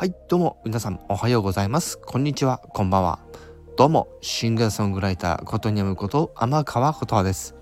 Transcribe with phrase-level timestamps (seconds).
[0.00, 1.98] はい、どうも皆さんおはようございます。
[1.98, 3.18] こんにちは、こんばんは。
[3.76, 7.56] どうも、シンガーソングライター、ことにゃむこと、天川ことはです。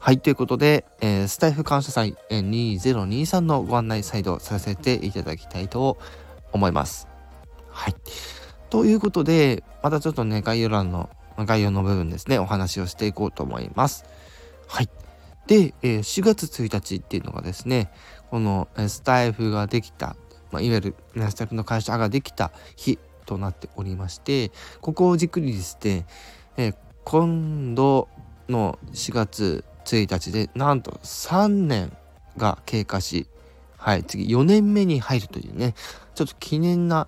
[0.00, 5.96] はい、ということで、えースタイフ感謝祭2023のご案内再度させていただきたいと
[6.50, 7.06] 思います。
[7.68, 7.94] はい。
[8.68, 11.08] ということで、またちょっとね、概要欄の、
[11.38, 14.04] 概要の部分ですね、お話をしていこうと思います。
[14.66, 14.88] はい。
[15.46, 17.92] で、えー4月1日っていうのがですね、
[18.30, 20.16] このスタイフができた、
[20.54, 26.06] まあ、いわゆるねスタイフの会社ができた日となっておりまして、ここをじっくりですね、
[26.56, 28.08] えー今度
[28.48, 31.94] の4月1日でなんと3年
[32.38, 33.26] が経過し、
[33.76, 35.74] はい、次4年目に入るというね、
[36.14, 37.06] ちょっと記念な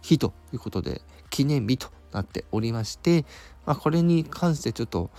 [0.00, 3.26] 日ということで、記念日となっておりまして、
[3.66, 5.10] まあ、これに関してちょっと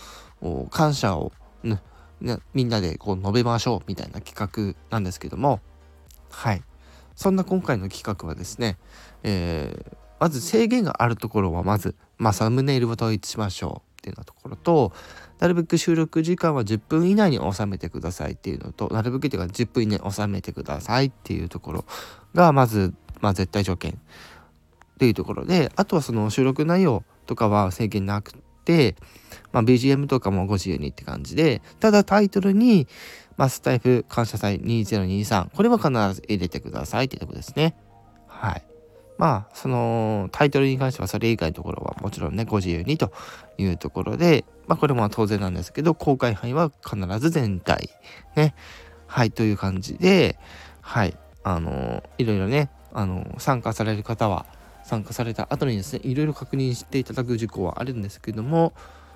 [0.72, 1.32] 感謝を、
[1.64, 1.80] ね
[2.54, 5.62] みんなでこう述べましょうみたいな企画なんですけども、
[6.32, 6.64] はい。
[7.20, 8.78] そんな今回の企画はですね、
[9.24, 14.92] えーまず制限があるところはまず、まあ、サムネイルを統一しましょうっていうようなところと、
[15.40, 21.86] なるべく収録時間は10分以内に収めてくださいっていうのと、なるべくっていうか10分以内に収めてくださいっていうところ
[22.34, 23.96] が、まず、まあ、絶対条件っ
[24.98, 28.34] ていうところで、あとはその収録内容とかは制限なく
[28.66, 28.96] て、
[29.54, 32.88] まあ、BGM とかもご自由にって感じで、ただタイトルに、
[33.40, 37.74] まあ、スタイフ感謝祭2023、これは必ず入れてくださいっていうところですね。
[38.28, 38.64] はい。
[39.18, 43.14] まあ、そのタイトルに関してはそれ以外のところはもちろんね、ご自由にと
[43.58, 47.90] いうところで、まあ、これも当然なんですけど、公開範囲は必ず全体。
[48.36, 48.54] ね。
[49.08, 50.38] はい、という感じで、
[50.82, 54.48] はい、あのいろいろね、あの参加される方は、
[54.84, 58.74] 参加された後にですね、いろいろ確認していただく事項はあるんですけども、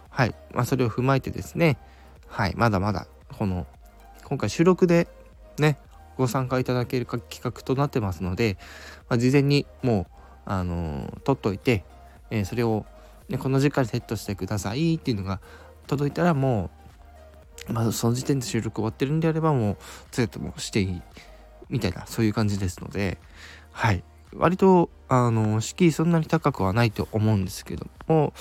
[0.09, 1.77] はい、まあ、それを踏まえてですね、
[2.27, 3.05] はい、まだまだ、
[3.37, 3.67] この、
[4.25, 5.07] 今回収録で
[5.59, 5.77] ね、
[6.17, 8.57] ご参加いただけるか企画となってますので、
[9.09, 10.13] まあ、事前にもう、
[10.45, 11.85] あのー取っといて、
[12.29, 12.85] えーそれを、
[13.29, 15.39] ね、この時間にセットしてくださいっていうのが
[15.87, 16.69] 届いたらも
[17.69, 19.77] う、まあ、その時点で収録終わってるんであればもう
[20.11, 21.01] セットもしていい
[21.69, 23.17] みたいなそういう感じですので
[23.71, 24.03] はい。
[24.35, 28.33] 割とあの敷居そんなに高くはないと思うんですけども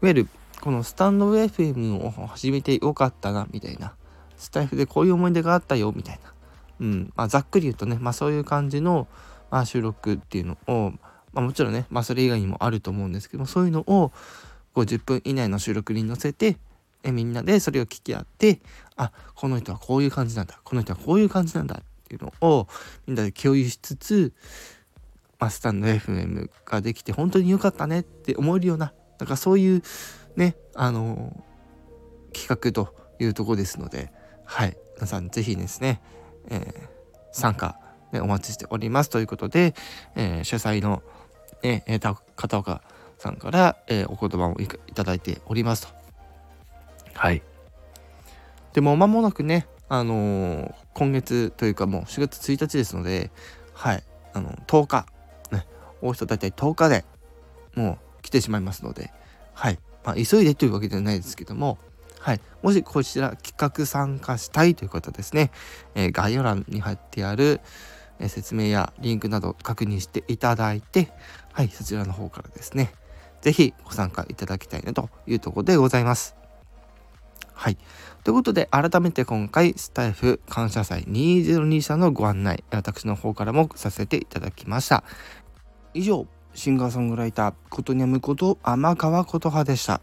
[0.00, 0.28] いわゆる
[0.60, 3.94] このスタンド FM を始めてよかったなみたいな
[4.42, 6.32] スタイフでこういう思い出があったよみたいな。
[6.80, 7.12] うん。
[7.14, 9.06] まあ、ざっくり言うとね、まあ、そういう感じの、
[9.50, 10.92] まあ、収録っていうのを、
[11.32, 14.12] まあ、もちろんね、まあ、それ以外にもあると思うんですけどもそういうのを
[14.74, 16.56] 50分以内の収録に載せて
[17.02, 18.60] えみんなでそれを聞き合って
[18.96, 22.68] あこの人はこういう感じなんだこの人はこういう感じなんだっていうのを
[23.06, 24.32] みんなで共有しつつ、
[25.38, 29.82] まあ、スタンド FM ができて本当に良かったねって思えるようななんかそういう
[30.36, 31.44] ねあの
[32.32, 34.12] 企画というとこですので
[34.52, 36.02] はい皆さんぜひですね
[36.50, 36.88] えー
[37.34, 37.78] 参加、
[38.12, 39.74] ね、お待ちしておりますということで、
[40.14, 41.02] えー主催の、
[41.62, 42.82] ねえーた片岡
[43.16, 45.94] さんから、えーお言葉をいただいておりますと。
[47.14, 47.42] はい。
[48.74, 53.30] でも間もなくね、あのー今月というかもう4月1日ですので、
[53.72, 54.04] はい、
[54.34, 55.06] あの10日、
[55.50, 55.66] ね、
[56.02, 57.06] 大人大体10日で
[57.74, 59.10] もう来てしまいますので、
[59.54, 61.78] はい、まあ、急いでというわけではないですけども、
[62.22, 62.40] はい。
[62.62, 65.50] もしこちら企画参加したいという方はですね、
[65.96, 67.60] えー概要欄に貼ってある、
[68.20, 71.12] え説明やリンクなど確認していただいて、
[71.52, 72.92] はい、そちらの方からですね、
[73.40, 76.36] ぜひご参加いただきたいなというところでございます。
[77.54, 77.76] はい。
[78.22, 85.02] ということで、改めて今回、スタイフ感謝祭2023のご案内、私の方からもさせていただきました。
[85.92, 90.00] 以上、シンガーソングライター、ことにゃむこと天川琴葉でした。